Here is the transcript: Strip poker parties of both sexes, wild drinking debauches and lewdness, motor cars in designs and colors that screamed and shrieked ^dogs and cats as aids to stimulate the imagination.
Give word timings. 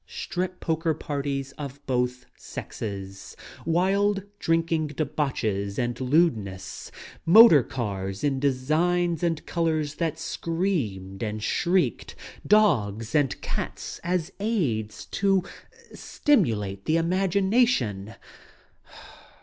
Strip 0.07 0.59
poker 0.59 0.95
parties 0.95 1.51
of 1.59 1.79
both 1.85 2.25
sexes, 2.35 3.37
wild 3.67 4.23
drinking 4.39 4.87
debauches 4.87 5.77
and 5.77 6.01
lewdness, 6.01 6.91
motor 7.23 7.61
cars 7.61 8.23
in 8.23 8.39
designs 8.39 9.21
and 9.21 9.45
colors 9.45 9.93
that 10.01 10.17
screamed 10.17 11.21
and 11.21 11.43
shrieked 11.43 12.15
^dogs 12.47 13.13
and 13.13 13.39
cats 13.41 13.99
as 14.03 14.31
aids 14.39 15.05
to 15.05 15.43
stimulate 15.93 16.85
the 16.85 16.97
imagination. 16.97 18.15